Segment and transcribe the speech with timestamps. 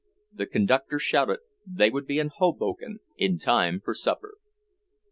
[0.33, 4.33] The conductor shouted they would be in Hoboken in time for supper.